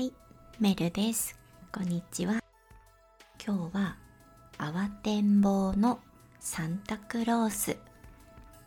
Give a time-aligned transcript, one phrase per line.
[0.00, 0.14] はい、
[0.58, 1.38] メルです。
[1.70, 2.42] こんにちは。
[3.46, 3.96] 今日は
[4.56, 6.00] 慌てんぼうの
[6.38, 7.76] サンタクロース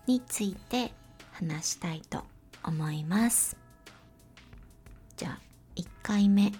[0.06, 0.94] について
[1.32, 2.24] 話したいと
[2.64, 3.58] 思います。
[5.18, 5.40] じゃあ
[5.76, 6.54] 1回目い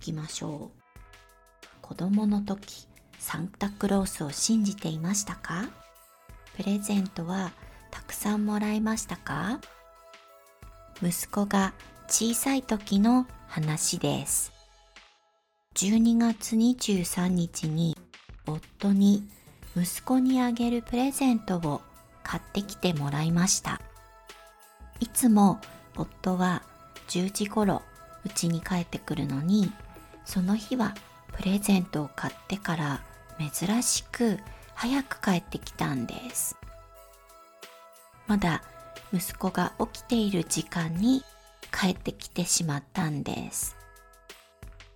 [0.00, 1.66] きましょう。
[1.82, 2.88] 子供の時
[3.18, 5.66] サンタクロースを信じていましたか？
[6.56, 7.52] プレゼントは
[7.90, 9.60] たくさんもらいましたか？
[11.02, 11.74] 息子が
[12.08, 14.52] 小さい時の話です。
[15.74, 17.96] 12月23日に
[18.46, 19.28] 夫に
[19.76, 21.82] 息子にあげるプレゼントを
[22.22, 23.80] 買ってきてもらいました。
[25.00, 25.60] いつも
[25.96, 26.62] 夫は
[27.08, 27.82] 10時頃
[28.24, 29.72] 家に帰ってくるのに、
[30.24, 30.94] その日は
[31.32, 33.00] プレゼントを買ってから
[33.38, 34.38] 珍しく
[34.74, 36.56] 早く帰ってきたんです。
[38.28, 38.62] まだ
[39.12, 41.24] 息子が起きている時間に
[41.72, 43.76] 帰ってきてしまったんです。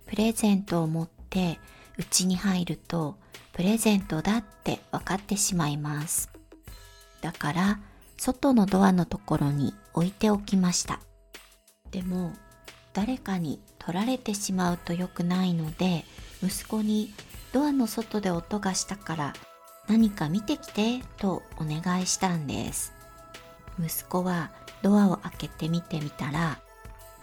[0.07, 1.59] プレゼントを持って
[1.97, 3.17] 家に入ると
[3.53, 6.29] プレゼントだって分かってしまいます。
[7.21, 7.79] だから
[8.17, 10.99] 外のドアのところに置いておきました。
[11.91, 12.33] でも
[12.93, 16.05] 誰かに取られてしまうと良くないので
[16.43, 17.13] 息子に
[17.53, 19.33] ドアの外で音がしたから
[19.87, 22.93] 何か見てきてとお願いしたんです。
[23.79, 26.59] 息子はドアを開けてみてみたら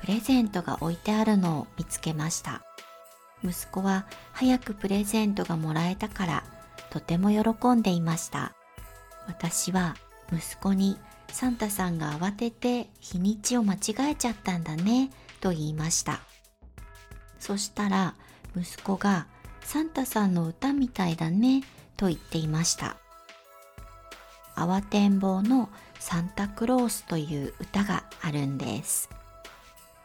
[0.00, 2.62] プレゼントが置いてあるのを見つけました。
[3.44, 6.44] 息子は早くプレゼントがもらえたから
[6.90, 8.52] とても喜んでいました。
[9.26, 9.96] 私は
[10.32, 13.78] 息子にサンタさんが慌てて日にちを間違
[14.10, 16.20] えちゃったんだねと言いました。
[17.38, 18.14] そしたら
[18.56, 19.26] 息子が
[19.60, 21.62] サンタさんの歌みたいだね
[21.96, 22.96] と言っていました。
[24.58, 25.68] 慌てんぼうの
[26.00, 29.08] サンタクロースという歌があるんです。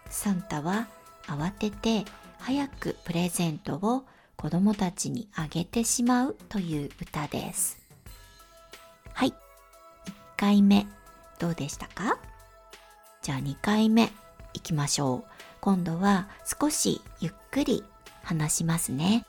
[0.09, 0.87] サンタは
[1.27, 2.05] 慌てて
[2.39, 7.81] 早くプレゼントを子供たちにあげてしまうという歌です。
[9.13, 9.29] はい。
[9.29, 9.33] 1
[10.38, 10.85] 回目
[11.39, 12.19] どうでしたか？
[13.23, 14.11] じゃあ2回目
[14.53, 15.31] いきましょう。
[15.61, 16.28] 今度は
[16.59, 17.83] 少しゆっくり
[18.22, 19.25] 話しますね。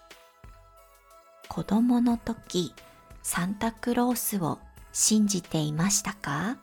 [1.49, 2.75] 子供の時
[3.23, 4.59] サンタクロースを
[4.97, 6.57] 信じていましたか？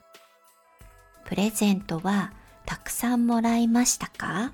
[1.25, 2.31] プレゼントは
[2.65, 4.53] たくさんもらいましたか？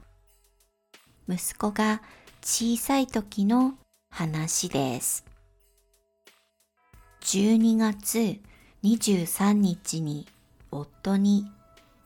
[1.29, 2.01] 息子が
[2.41, 3.75] 小さい時の
[4.09, 5.25] 話です。
[7.21, 8.39] 12月
[8.83, 10.27] 23日に
[10.71, 11.45] 夫に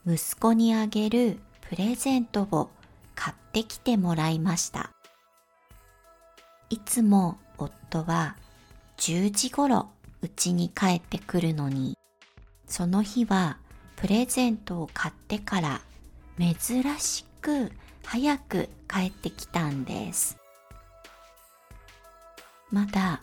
[0.06, 1.40] 息子にあげる
[1.70, 2.70] プレゼントを
[3.16, 4.92] 買ってきてもらいました。
[6.70, 8.36] いつも夫は
[8.98, 9.88] 10時頃
[10.22, 11.98] 家に帰ってくるのに、
[12.68, 13.58] その日は
[13.96, 15.82] プレゼントを買ってから
[16.40, 17.72] 珍しく
[18.04, 20.38] 早く帰ってきたんです。
[22.72, 23.22] まだ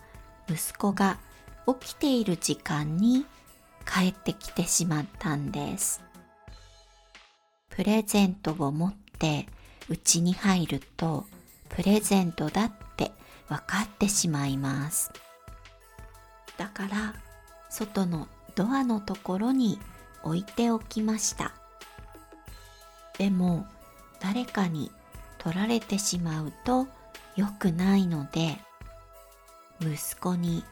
[0.49, 1.19] 息子が
[1.67, 3.27] 起きている時間に
[3.87, 6.03] 帰ってきてしまったんです。
[7.71, 9.47] プレゼントを持って
[9.89, 11.27] 家に入ると
[11.69, 13.13] プレゼントだって
[13.49, 15.11] 分かってしまいます。
[16.59, 17.15] だから
[17.71, 19.79] 外のドアのところに
[20.23, 21.53] 置いておきました。
[23.17, 23.67] でも
[24.21, 24.91] 誰かに
[25.39, 26.87] 取られてしまうと
[27.37, 28.59] 良くないので
[29.81, 30.65] 息子に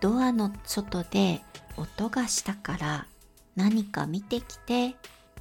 [0.00, 1.40] ドアの外で
[1.76, 3.06] 音がしたから
[3.56, 4.96] 何か見てきて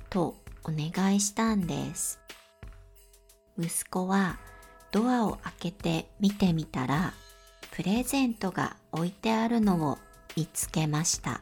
[0.09, 2.19] とお願いしたんです。
[3.59, 4.37] 息子は
[4.91, 7.13] ドアを開けて見てみたら
[7.71, 9.97] プレゼントが置いてあるのを
[10.37, 11.41] 見つけました。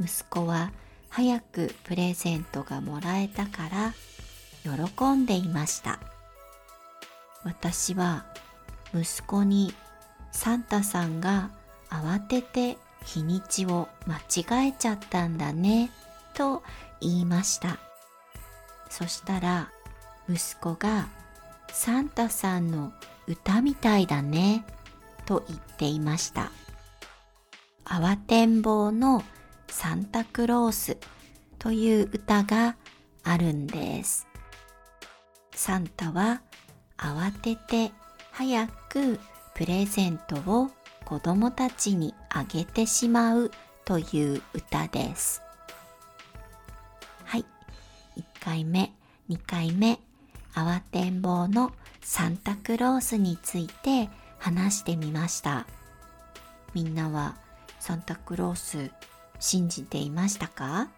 [0.00, 0.72] 息子は
[1.08, 3.94] 早くプレゼントがもらえたから
[4.64, 6.00] 喜んでいました。
[7.44, 8.24] 私は
[8.94, 9.74] 息子に
[10.32, 11.50] サンタさんが
[11.90, 15.90] 慌てて日にちを間違えちゃったんだね
[16.34, 16.62] と
[17.00, 17.78] 言いました。
[18.88, 19.70] そしたら
[20.28, 21.08] 息子が
[21.68, 22.92] サンタさんの
[23.26, 24.64] 歌みたいだね
[25.26, 26.50] と言っていました。
[27.84, 29.22] 慌てんぼうの
[29.68, 30.96] サンタクロース
[31.58, 32.76] という歌が
[33.24, 34.26] あるんです。
[35.54, 36.42] サンタは
[36.96, 37.92] 慌てて
[38.30, 39.18] 早く
[39.54, 40.70] プレゼントを
[41.04, 43.50] 子供たちにあげてしまう
[43.84, 45.42] という歌です。
[47.24, 47.44] はい。
[48.16, 48.92] 1回目、
[49.28, 49.98] 2回目、
[50.54, 54.08] 慌てんぼうのサンタクロースについて
[54.42, 55.66] 話してみました。
[56.74, 57.36] みんなは
[57.78, 58.90] サンタクロース
[59.38, 60.88] 信じていましたか？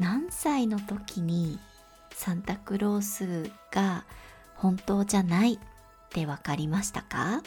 [0.00, 1.60] 何歳の時に
[2.12, 4.04] サンタクロースが
[4.56, 5.58] 本当じゃないっ
[6.10, 7.40] て分かりましたか？